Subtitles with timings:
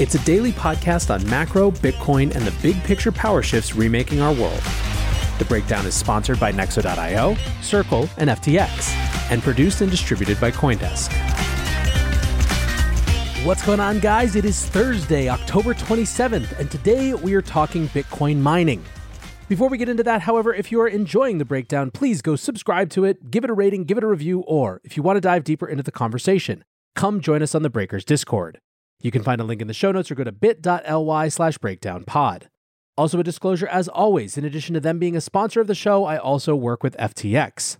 [0.00, 4.32] It's a daily podcast on macro, Bitcoin, and the big picture power shifts remaking our
[4.32, 4.62] world.
[5.38, 8.94] The breakdown is sponsored by Nexo.io, Circle, and FTX,
[9.30, 11.12] and produced and distributed by Coindesk.
[13.44, 14.36] What's going on, guys?
[14.36, 18.82] It is Thursday, October 27th, and today we are talking Bitcoin mining.
[19.50, 22.88] Before we get into that, however, if you are enjoying the breakdown, please go subscribe
[22.92, 25.20] to it, give it a rating, give it a review, or if you want to
[25.20, 26.64] dive deeper into the conversation,
[26.96, 28.60] come join us on the Breakers Discord.
[29.00, 32.44] You can find a link in the show notes or go to bit.ly slash breakdownpod.
[32.98, 36.04] Also, a disclosure as always, in addition to them being a sponsor of the show,
[36.04, 37.78] I also work with FTX.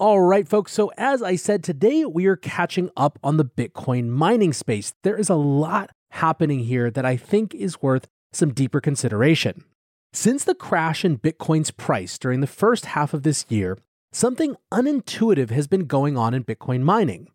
[0.00, 4.08] All right, folks, so as I said, today we are catching up on the Bitcoin
[4.08, 4.94] mining space.
[5.02, 9.64] There is a lot happening here that I think is worth some deeper consideration.
[10.12, 13.78] Since the crash in Bitcoin's price during the first half of this year,
[14.12, 17.28] something unintuitive has been going on in Bitcoin mining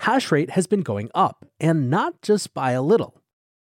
[0.00, 3.20] hash rate has been going up, and not just by a little.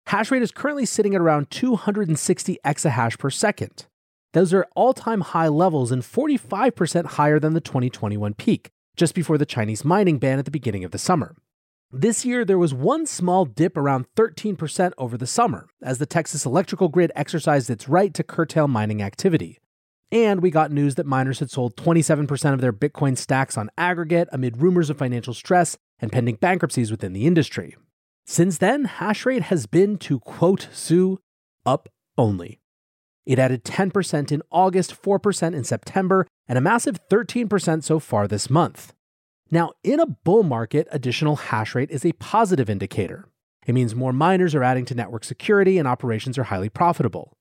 [0.06, 3.86] Hash rate is currently sitting at around 260 exahash per second.
[4.34, 9.38] Those are all time high levels and 45% higher than the 2021 peak, just before
[9.38, 11.36] the Chinese mining ban at the beginning of the summer.
[11.92, 16.44] This year, there was one small dip around 13% over the summer, as the Texas
[16.44, 19.60] electrical grid exercised its right to curtail mining activity.
[20.10, 24.28] And we got news that miners had sold 27% of their Bitcoin stacks on aggregate
[24.32, 27.76] amid rumors of financial stress and pending bankruptcies within the industry.
[28.26, 31.18] Since then, hashrate has been, to quote Sue,
[31.66, 32.60] up only.
[33.26, 38.50] It added 10% in August, 4% in September, and a massive 13% so far this
[38.50, 38.92] month.
[39.50, 43.26] Now, in a bull market, additional hash rate is a positive indicator.
[43.66, 47.32] It means more miners are adding to network security and operations are highly profitable.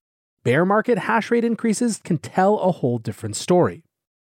[0.44, 3.84] Bear market hash rate increases can tell a whole different story.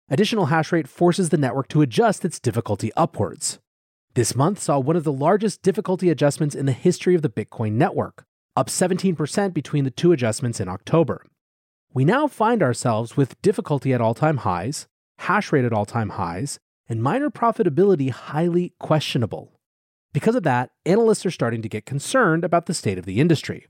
[0.09, 3.59] Additional hash rate forces the network to adjust its difficulty upwards.
[4.15, 7.73] This month saw one of the largest difficulty adjustments in the history of the Bitcoin
[7.73, 11.27] network, up 17% between the two adjustments in October.
[11.93, 14.87] We now find ourselves with difficulty at all time highs,
[15.19, 19.59] hash rate at all time highs, and miner profitability highly questionable.
[20.13, 23.67] Because of that, analysts are starting to get concerned about the state of the industry.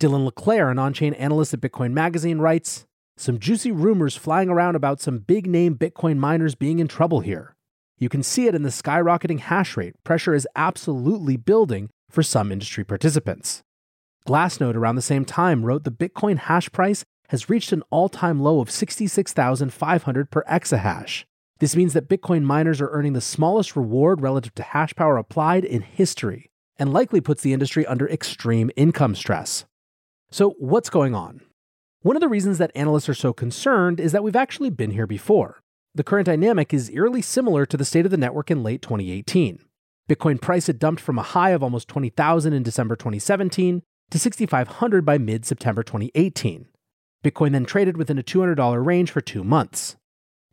[0.00, 4.74] Dylan LeClaire, an on chain analyst at Bitcoin Magazine, writes Some juicy rumors flying around
[4.74, 7.54] about some big name Bitcoin miners being in trouble here.
[8.00, 9.94] You can see it in the skyrocketing hash rate.
[10.04, 13.62] Pressure is absolutely building for some industry participants.
[14.26, 18.40] Glassnode, around the same time, wrote the Bitcoin hash price has reached an all time
[18.40, 21.24] low of 66,500 per exahash.
[21.58, 25.64] This means that Bitcoin miners are earning the smallest reward relative to hash power applied
[25.64, 29.66] in history, and likely puts the industry under extreme income stress.
[30.30, 31.42] So, what's going on?
[32.00, 35.06] One of the reasons that analysts are so concerned is that we've actually been here
[35.06, 35.60] before.
[35.92, 39.58] The current dynamic is eerily similar to the state of the network in late 2018.
[40.08, 45.04] Bitcoin price had dumped from a high of almost 20,000 in December 2017 to 6,500
[45.04, 46.66] by mid September 2018.
[47.24, 49.96] Bitcoin then traded within a $200 range for two months.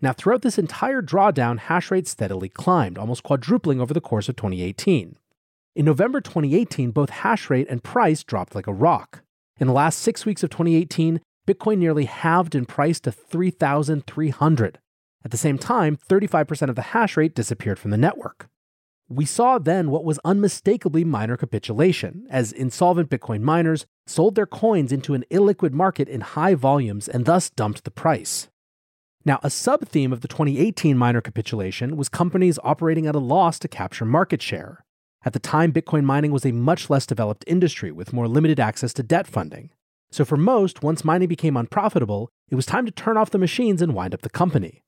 [0.01, 4.35] Now, throughout this entire drawdown, hash rate steadily climbed, almost quadrupling over the course of
[4.35, 5.17] 2018.
[5.75, 9.21] In November 2018, both hash rate and price dropped like a rock.
[9.59, 14.79] In the last six weeks of 2018, Bitcoin nearly halved in price to 3,300.
[15.27, 18.47] At the same time, 35% of the hash rate disappeared from the network.
[19.09, 24.93] We saw then what was unmistakably miner capitulation, as insolvent Bitcoin miners sold their coins
[24.93, 28.47] into an illiquid market in high volumes and thus dumped the price.
[29.25, 33.59] Now, a sub theme of the 2018 miner capitulation was companies operating at a loss
[33.59, 34.85] to capture market share.
[35.25, 38.93] At the time, Bitcoin mining was a much less developed industry with more limited access
[38.93, 39.71] to debt funding.
[40.09, 43.81] So, for most, once mining became unprofitable, it was time to turn off the machines
[43.81, 44.83] and wind up the company.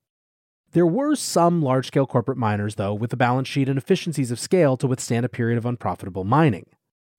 [0.72, 4.40] There were some large scale corporate miners, though, with the balance sheet and efficiencies of
[4.40, 6.68] scale to withstand a period of unprofitable mining.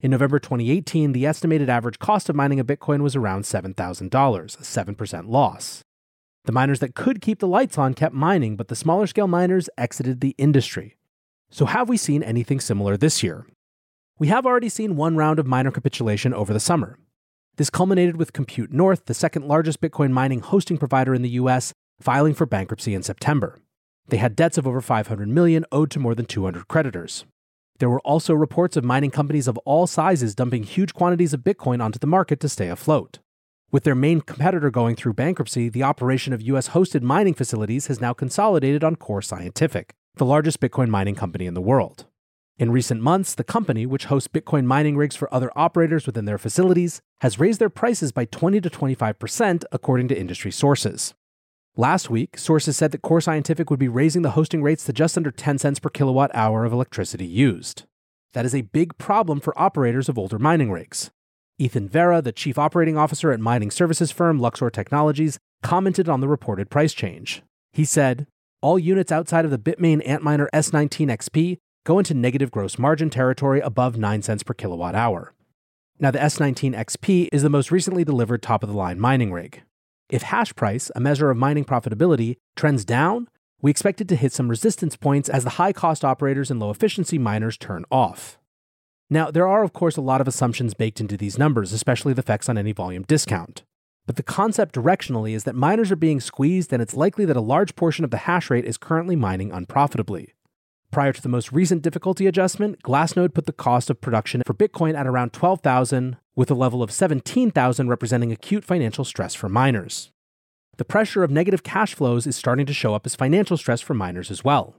[0.00, 4.94] In November 2018, the estimated average cost of mining a Bitcoin was around $7,000, a
[4.94, 5.82] 7% loss.
[6.44, 9.68] The miners that could keep the lights on kept mining, but the smaller scale miners
[9.76, 10.96] exited the industry.
[11.50, 13.46] So, have we seen anything similar this year?
[14.18, 16.98] We have already seen one round of miner capitulation over the summer.
[17.56, 21.74] This culminated with Compute North, the second largest Bitcoin mining hosting provider in the US,
[22.00, 23.58] filing for bankruptcy in September.
[24.08, 27.24] They had debts of over 500 million owed to more than 200 creditors.
[27.78, 31.82] There were also reports of mining companies of all sizes dumping huge quantities of Bitcoin
[31.82, 33.20] onto the market to stay afloat.
[33.72, 38.00] With their main competitor going through bankruptcy, the operation of US hosted mining facilities has
[38.00, 42.06] now consolidated on Core Scientific, the largest Bitcoin mining company in the world.
[42.58, 46.36] In recent months, the company, which hosts Bitcoin mining rigs for other operators within their
[46.36, 51.14] facilities, has raised their prices by 20 to 25%, according to industry sources.
[51.80, 55.16] Last week, sources said that Core Scientific would be raising the hosting rates to just
[55.16, 57.84] under 10 cents per kilowatt hour of electricity used.
[58.34, 61.10] That is a big problem for operators of older mining rigs.
[61.58, 66.28] Ethan Vera, the chief operating officer at mining services firm Luxor Technologies, commented on the
[66.28, 67.42] reported price change.
[67.72, 68.26] He said,
[68.60, 71.56] All units outside of the Bitmain Antminer S19 XP
[71.86, 75.32] go into negative gross margin territory above 9 cents per kilowatt hour.
[75.98, 79.62] Now, the S19 XP is the most recently delivered top of the line mining rig.
[80.10, 83.28] If hash price, a measure of mining profitability, trends down,
[83.62, 86.70] we expect it to hit some resistance points as the high cost operators and low
[86.70, 88.36] efficiency miners turn off.
[89.08, 92.22] Now, there are, of course, a lot of assumptions baked into these numbers, especially the
[92.22, 93.62] effects on any volume discount.
[94.06, 97.40] But the concept directionally is that miners are being squeezed, and it's likely that a
[97.40, 100.34] large portion of the hash rate is currently mining unprofitably.
[100.90, 104.98] Prior to the most recent difficulty adjustment, Glassnode put the cost of production for Bitcoin
[104.98, 110.10] at around 12,000 with a level of 17,000 representing acute financial stress for miners.
[110.78, 113.92] The pressure of negative cash flows is starting to show up as financial stress for
[113.92, 114.74] miners as well.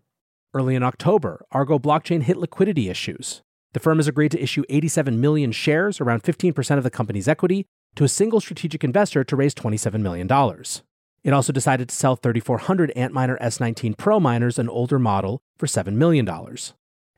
[0.55, 3.43] Early in October, Argo blockchain hit liquidity issues.
[3.73, 7.67] The firm has agreed to issue 87 million shares, around 15% of the company's equity,
[7.95, 10.27] to a single strategic investor to raise $27 million.
[11.23, 15.93] It also decided to sell 3,400 Antminer S19 Pro miners, an older model, for $7
[15.93, 16.25] million.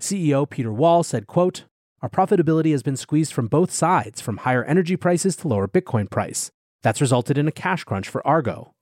[0.01, 1.63] CEO Peter Wall said, quote,
[2.04, 6.10] Our profitability has been squeezed from both sides, from higher energy prices to lower Bitcoin
[6.10, 6.52] price.
[6.82, 8.74] That's resulted in a cash crunch for Argo.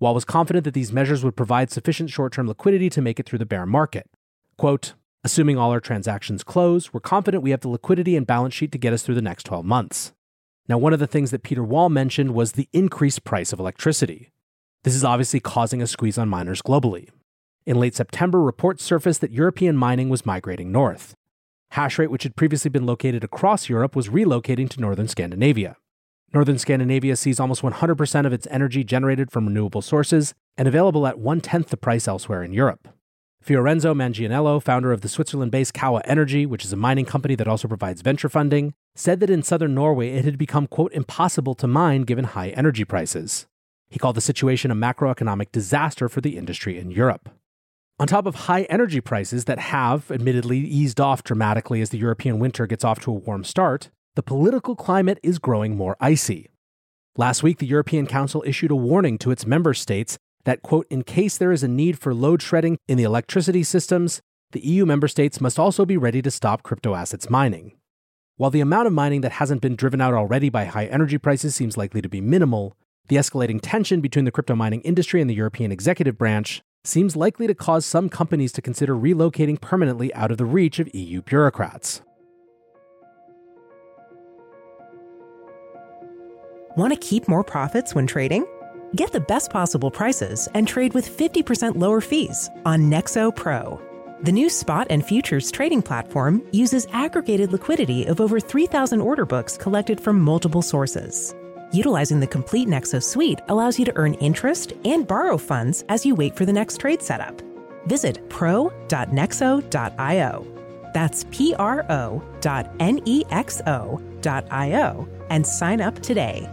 [0.00, 3.26] Wall was confident that these measures would provide sufficient short term liquidity to make it
[3.26, 4.10] through the bear market.
[4.58, 8.72] Quote, Assuming all our transactions close, we're confident we have the liquidity and balance sheet
[8.72, 10.12] to get us through the next 12 months.
[10.68, 14.32] Now, one of the things that Peter Wall mentioned was the increased price of electricity.
[14.82, 17.10] This is obviously causing a squeeze on miners globally.
[17.66, 21.14] In late September, reports surfaced that European mining was migrating north.
[21.74, 25.76] Hashrate, which had previously been located across Europe, was relocating to northern Scandinavia.
[26.32, 31.18] Northern Scandinavia sees almost 100% of its energy generated from renewable sources and available at
[31.18, 32.88] one tenth the price elsewhere in Europe.
[33.42, 37.48] Fiorenzo Manganiello, founder of the Switzerland based Kawa Energy, which is a mining company that
[37.48, 41.66] also provides venture funding, said that in southern Norway it had become, quote, impossible to
[41.66, 43.46] mine given high energy prices.
[43.90, 47.28] He called the situation a macroeconomic disaster for the industry in Europe.
[48.00, 52.40] On top of high energy prices that have, admittedly, eased off dramatically as the European
[52.40, 56.50] winter gets off to a warm start, the political climate is growing more icy.
[57.16, 61.04] Last week, the European Council issued a warning to its member states that, quote, in
[61.04, 64.20] case there is a need for load shedding in the electricity systems,
[64.50, 67.76] the EU member states must also be ready to stop crypto assets mining.
[68.36, 71.54] While the amount of mining that hasn't been driven out already by high energy prices
[71.54, 75.34] seems likely to be minimal, the escalating tension between the crypto mining industry and the
[75.34, 80.38] European executive branch seems likely to cause some companies to consider relocating permanently out of
[80.38, 82.02] the reach of EU bureaucrats.
[86.76, 88.44] Want to keep more profits when trading?
[88.94, 93.80] Get the best possible prices and trade with 50% lower fees on Nexo Pro.
[94.22, 99.56] The new spot and futures trading platform uses aggregated liquidity of over 3,000 order books
[99.56, 101.34] collected from multiple sources
[101.74, 106.14] Utilizing the complete Nexo suite allows you to earn interest and borrow funds as you
[106.14, 107.42] wait for the next trade setup.
[107.86, 108.76] Visit pro.nexo.io.
[110.94, 115.98] That's P R O dot N E X O dot I O and sign up
[115.98, 116.48] today.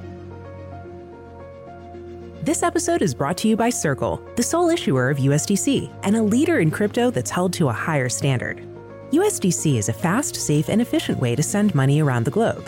[2.42, 6.24] This episode is brought to you by Circle, the sole issuer of USDC and a
[6.24, 8.68] leader in crypto that's held to a higher standard.
[9.12, 12.68] USDC is a fast, safe, and efficient way to send money around the globe.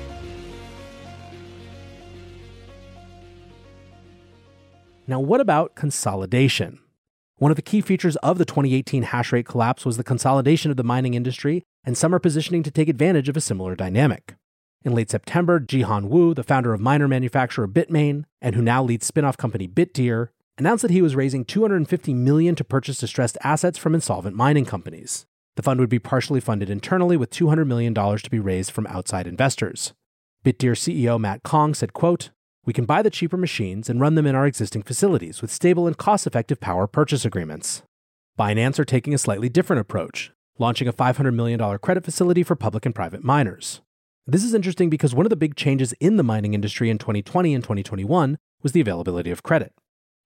[5.11, 6.79] Now, what about consolidation?
[7.35, 10.77] One of the key features of the 2018 hash rate collapse was the consolidation of
[10.77, 14.35] the mining industry, and some are positioning to take advantage of a similar dynamic.
[14.85, 19.05] In late September, Jihan Wu, the founder of miner manufacturer Bitmain, and who now leads
[19.05, 23.93] spin-off company Bitdeer, announced that he was raising 250 million to purchase distressed assets from
[23.93, 25.25] insolvent mining companies.
[25.57, 29.27] The fund would be partially funded internally with $200 million to be raised from outside
[29.27, 29.91] investors.
[30.45, 32.29] Bitdeer CEO Matt Kong said, quote,
[32.65, 35.87] we can buy the cheaper machines and run them in our existing facilities with stable
[35.87, 37.81] and cost effective power purchase agreements.
[38.37, 42.85] Binance are taking a slightly different approach, launching a $500 million credit facility for public
[42.85, 43.81] and private miners.
[44.27, 47.55] This is interesting because one of the big changes in the mining industry in 2020
[47.55, 49.73] and 2021 was the availability of credit.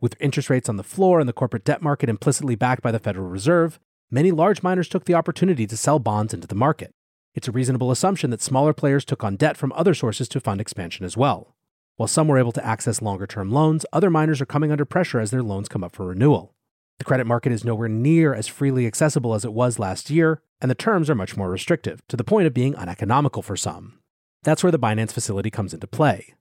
[0.02, 3.00] With interest rates on the floor and the corporate debt market implicitly backed by the
[3.00, 3.80] Federal Reserve,
[4.12, 6.92] many large miners took the opportunity to sell bonds into the market.
[7.34, 10.60] It's a reasonable assumption that smaller players took on debt from other sources to fund
[10.60, 11.55] expansion as well.
[11.98, 15.20] While some were able to access longer term loans, other miners are coming under pressure
[15.20, 16.54] as their loans come up for renewal.
[16.98, 20.70] The credit market is nowhere near as freely accessible as it was last year, and
[20.70, 24.00] the terms are much more restrictive, to the point of being uneconomical for some.
[24.44, 26.36] That's where the Binance facility comes into play.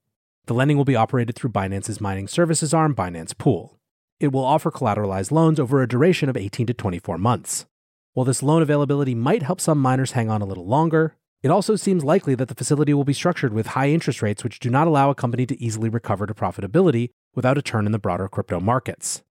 [0.46, 3.78] The lending will be operated through Binance's mining services arm, Binance Pool.
[4.20, 7.66] It will offer collateralized loans over a duration of 18 to 24 months.
[8.12, 11.76] While this loan availability might help some miners hang on a little longer, it also
[11.76, 14.86] seems likely that the facility will be structured with high interest rates, which do not
[14.86, 18.60] allow a company to easily recover to profitability without a turn in the broader crypto
[18.60, 19.22] markets.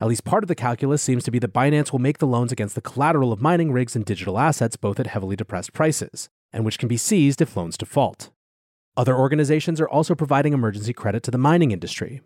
[0.00, 2.50] At least part of the calculus seems to be that Binance will make the loans
[2.50, 6.64] against the collateral of mining rigs and digital assets both at heavily depressed prices, and
[6.64, 8.30] which can be seized if loans default.
[8.96, 12.22] Other organizations are also providing emergency credit to the mining industry.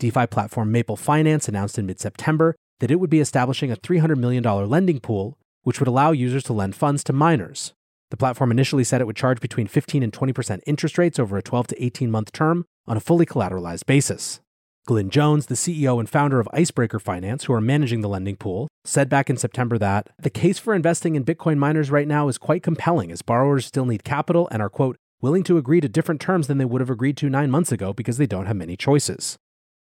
[0.00, 4.16] DeFi platform Maple Finance announced in mid September that it would be establishing a $300
[4.16, 7.72] million lending pool, which would allow users to lend funds to miners.
[8.10, 11.42] The platform initially said it would charge between 15 and 20% interest rates over a
[11.42, 14.40] 12 to 18 month term on a fully collateralized basis.
[14.86, 18.66] Glyn Jones, the CEO and founder of Icebreaker Finance, who are managing the lending pool,
[18.84, 22.38] said back in September that the case for investing in Bitcoin miners right now is
[22.38, 26.20] quite compelling as borrowers still need capital and are, quote, willing to agree to different
[26.20, 28.76] terms than they would have agreed to nine months ago because they don't have many
[28.76, 29.36] choices.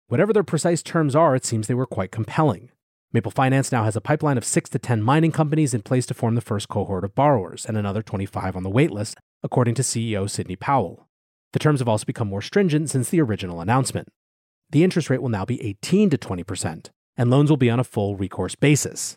[0.09, 2.71] Whatever their precise terms are, it seems they were quite compelling.
[3.11, 6.15] Maple Finance now has a pipeline of 6 to 10 mining companies in place to
[6.15, 10.29] form the first cohort of borrowers, and another 25 on the waitlist, according to CEO
[10.29, 11.09] Sidney Powell.
[11.55, 14.09] The terms have also become more stringent since the original announcement.
[14.71, 17.85] The interest rate will now be 18 to 20%, and loans will be on a
[17.85, 19.17] full recourse basis.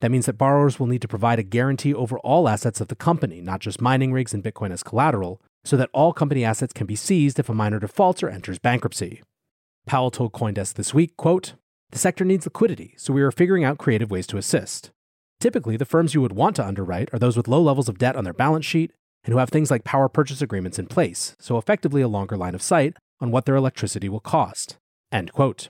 [0.00, 2.94] That means that borrowers will need to provide a guarantee over all assets of the
[2.94, 6.86] company, not just mining rigs and Bitcoin as collateral, so that all company assets can
[6.86, 9.20] be seized if a miner defaults or enters bankruptcy.
[9.84, 11.54] Powell told Coindesk this week, quote,
[11.92, 14.90] the sector needs liquidity, so we are figuring out creative ways to assist.
[15.40, 18.16] Typically, the firms you would want to underwrite are those with low levels of debt
[18.16, 18.92] on their balance sheet
[19.24, 22.54] and who have things like power purchase agreements in place, so effectively a longer line
[22.54, 24.78] of sight on what their electricity will cost.
[25.12, 25.68] End quote.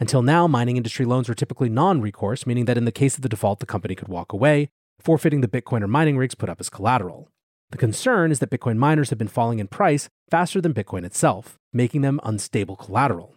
[0.00, 3.22] Until now, mining industry loans were typically non recourse, meaning that in the case of
[3.22, 6.58] the default, the company could walk away, forfeiting the Bitcoin or mining rigs put up
[6.58, 7.28] as collateral.
[7.70, 11.58] The concern is that Bitcoin miners have been falling in price faster than Bitcoin itself,
[11.72, 13.34] making them unstable collateral.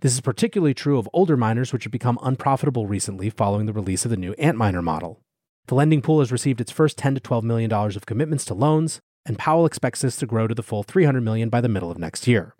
[0.00, 4.04] This is particularly true of older miners, which have become unprofitable recently following the release
[4.04, 5.20] of the new Antminer model.
[5.66, 8.54] The lending pool has received its first 10 to 12 million dollars of commitments to
[8.54, 11.90] loans, and Powell expects this to grow to the full 300 million by the middle
[11.90, 12.54] of next year.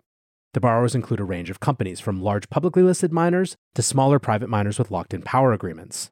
[0.53, 4.49] The borrowers include a range of companies, from large publicly listed miners to smaller private
[4.49, 6.11] miners with locked in power agreements.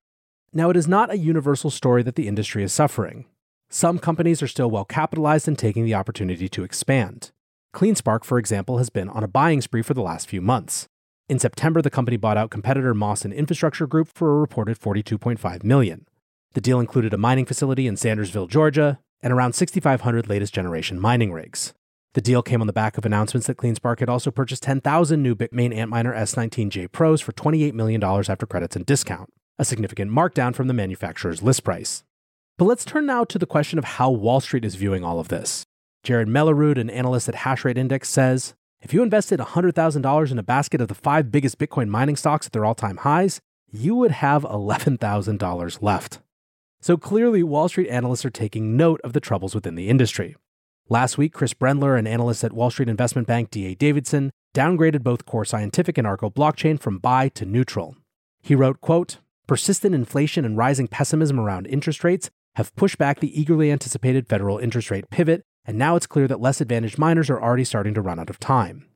[0.54, 3.26] Now, it is not a universal story that the industry is suffering.
[3.70, 7.32] Some companies are still well capitalized and taking the opportunity to expand.
[7.76, 10.88] CleanSpark, for example, has been on a buying spree for the last few months.
[11.30, 16.08] In September, the company bought out competitor Mawson Infrastructure Group for a reported 42.5 million.
[16.54, 21.34] The deal included a mining facility in Sandersville, Georgia, and around 6,500 latest generation mining
[21.34, 21.74] rigs.
[22.14, 25.36] The deal came on the back of announcements that CleanSpark had also purchased 10,000 new
[25.36, 29.30] Bitmain Antminer S19j Pros for $28 million after credits and discount,
[29.60, 32.06] a significant markdown from the manufacturer's list price.
[32.58, 35.28] But let's turn now to the question of how Wall Street is viewing all of
[35.28, 35.66] this.
[36.06, 40.82] Jaran Mellerud, an analyst at Hashrate Index, says if you invested $100,000 in a basket
[40.82, 43.40] of the five biggest Bitcoin mining stocks at their all time highs,
[43.72, 46.20] you would have $11,000 left.
[46.80, 50.36] So clearly, Wall Street analysts are taking note of the troubles within the industry.
[50.90, 55.26] Last week, Chris Brendler, an analyst at Wall Street investment bank DA Davidson, downgraded both
[55.26, 57.98] Core Scientific and Argo Blockchain from buy to neutral.
[58.42, 59.18] He wrote, quote,
[59.48, 64.58] Persistent inflation and rising pessimism around interest rates have pushed back the eagerly anticipated federal
[64.58, 68.02] interest rate pivot, and now it's clear that less advantaged miners are already starting to
[68.02, 68.88] run out of time.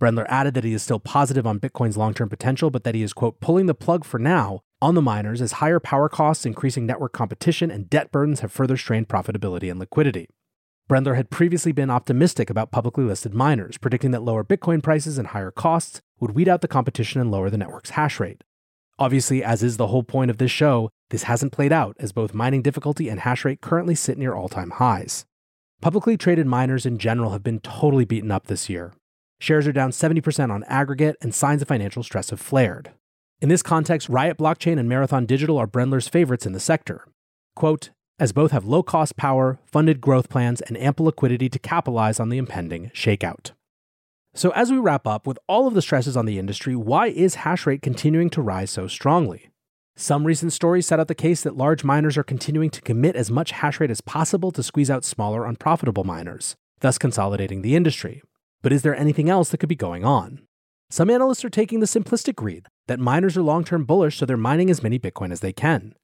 [0.00, 3.02] Brendler added that he is still positive on Bitcoin's long term potential, but that he
[3.02, 6.86] is, quote, pulling the plug for now on the miners as higher power costs, increasing
[6.86, 10.28] network competition, and debt burdens have further strained profitability and liquidity.
[10.90, 15.28] Brendler had previously been optimistic about publicly listed miners, predicting that lower Bitcoin prices and
[15.28, 18.42] higher costs would weed out the competition and lower the network's hash rate.
[18.98, 22.34] Obviously, as is the whole point of this show, this hasn't played out as both
[22.34, 25.24] mining difficulty and hash rate currently sit near all time highs.
[25.82, 28.92] Publicly traded miners in general have been totally beaten up this year.
[29.40, 32.92] Shares are down 70% on aggregate, and signs of financial stress have flared.
[33.40, 37.08] In this context, Riot Blockchain and Marathon Digital are Brendler's favorites in the sector.
[37.56, 42.20] Quote, as both have low cost power, funded growth plans, and ample liquidity to capitalize
[42.20, 43.50] on the impending shakeout.
[44.34, 47.34] So, as we wrap up, with all of the stresses on the industry, why is
[47.34, 49.48] hash rate continuing to rise so strongly?
[49.94, 53.30] Some recent stories set out the case that large miners are continuing to commit as
[53.30, 58.22] much hash rate as possible to squeeze out smaller, unprofitable miners, thus consolidating the industry.
[58.62, 60.40] But is there anything else that could be going on?
[60.88, 64.36] Some analysts are taking the simplistic read that miners are long term bullish, so they're
[64.36, 65.94] mining as many Bitcoin as they can.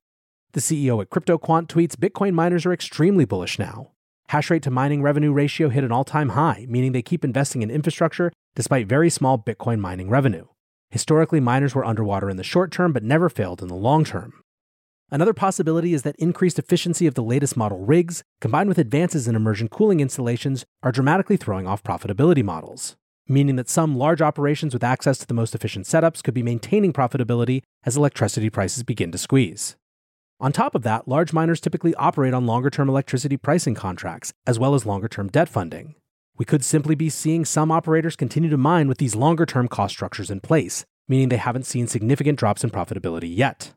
[0.53, 3.93] The CEO at CryptoQuant tweets Bitcoin miners are extremely bullish now.
[4.29, 7.63] Hash rate to mining revenue ratio hit an all time high, meaning they keep investing
[7.63, 10.47] in infrastructure despite very small Bitcoin mining revenue.
[10.91, 14.33] Historically, miners were underwater in the short term, but never failed in the long term.
[15.11, 19.35] Another possibility is that increased efficiency of the latest model rigs, combined with advances in
[19.35, 22.97] immersion cooling installations, are dramatically throwing off profitability models,
[23.27, 26.93] meaning that some large operations with access to the most efficient setups could be maintaining
[26.93, 29.77] profitability as electricity prices begin to squeeze.
[30.41, 34.59] On top of that, large miners typically operate on longer term electricity pricing contracts, as
[34.59, 35.95] well as longer term debt funding.
[36.39, 39.95] We could simply be seeing some operators continue to mine with these longer term cost
[39.95, 43.75] structures in place, meaning they haven't seen significant drops in profitability yet.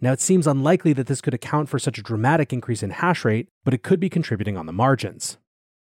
[0.00, 3.24] Now, it seems unlikely that this could account for such a dramatic increase in hash
[3.24, 5.38] rate, but it could be contributing on the margins.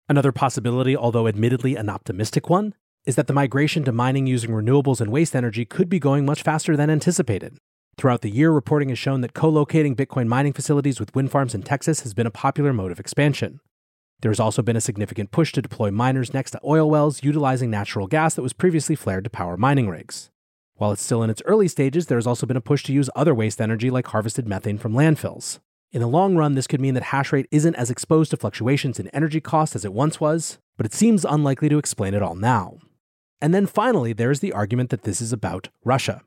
[0.09, 2.75] Another possibility, although admittedly an optimistic one,
[3.05, 6.43] is that the migration to mining using renewables and waste energy could be going much
[6.43, 7.59] faster than anticipated,
[7.97, 11.55] Throughout the year, reporting has shown that co locating Bitcoin mining facilities with wind farms
[11.55, 13.61] in Texas has been a popular mode of expansion.
[14.21, 17.71] There has also been a significant push to deploy miners next to oil wells utilizing
[17.71, 20.31] natural gas that was previously flared to power mining rigs.
[20.77, 23.11] While it's still in its early stages, there has also been a push to use
[23.15, 25.61] other waste energy like harvested methane from landfills.
[25.93, 28.99] In the long run, this could mean that hash rate isn't as exposed to fluctuations
[28.99, 32.35] in energy costs as it once was, but it seems unlikely to explain it all
[32.35, 32.79] now.
[33.41, 36.23] And then finally, there is the argument that this is about Russia.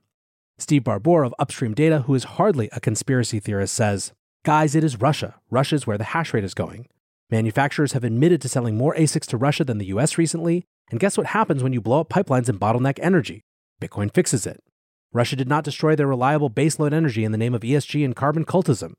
[0.58, 5.02] Steve Barbour of Upstream Data, who is hardly a conspiracy theorist, says, Guys, it is
[5.02, 5.36] Russia.
[5.50, 6.88] Russia's where the hash rate is going.
[7.30, 11.18] Manufacturers have admitted to selling more ASICs to Russia than the US recently, and guess
[11.18, 13.44] what happens when you blow up pipelines and bottleneck energy?
[13.82, 14.64] Bitcoin fixes it.
[15.12, 18.46] Russia did not destroy their reliable baseload energy in the name of ESG and carbon
[18.46, 18.94] cultism.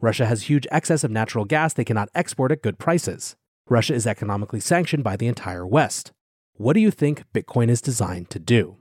[0.00, 3.36] Russia has huge excess of natural gas they cannot export at good prices.
[3.68, 6.12] Russia is economically sanctioned by the entire West.
[6.54, 8.76] What do you think Bitcoin is designed to do?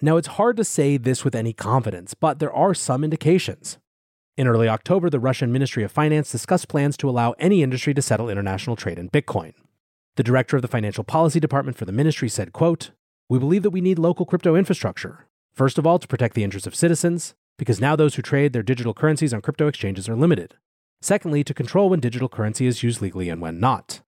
[0.00, 3.78] Now, it's hard to say this with any confidence, but there are some indications.
[4.34, 8.00] In early October, the Russian Ministry of Finance discussed plans to allow any industry to
[8.00, 9.52] settle international trade in Bitcoin.
[10.16, 12.92] The director of the Financial Policy Department for the ministry said, quote,
[13.28, 15.26] "We believe that we need local crypto infrastructure.
[15.52, 18.62] First of all, to protect the interests of citizens, because now those who trade their
[18.62, 20.54] digital currencies on crypto exchanges are limited.
[21.02, 24.00] Secondly, to control when digital currency is used legally and when not.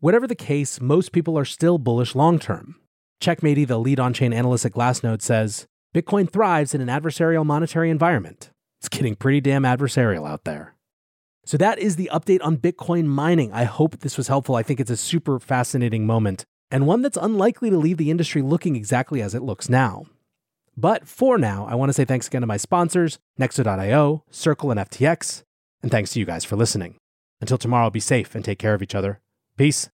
[0.00, 2.76] Whatever the case, most people are still bullish long term.
[3.20, 7.90] Checkmatey, the lead on chain analyst at Glassnode, says Bitcoin thrives in an adversarial monetary
[7.90, 8.50] environment.
[8.80, 10.74] It's getting pretty damn adversarial out there.
[11.44, 13.52] So that is the update on Bitcoin mining.
[13.52, 14.54] I hope this was helpful.
[14.54, 18.42] I think it's a super fascinating moment and one that's unlikely to leave the industry
[18.42, 20.06] looking exactly as it looks now.
[20.76, 24.78] But for now, I want to say thanks again to my sponsors, Nexo.io, Circle, and
[24.78, 25.42] FTX,
[25.82, 26.96] and thanks to you guys for listening.
[27.40, 29.20] Until tomorrow, be safe and take care of each other.
[29.56, 29.88] Peace.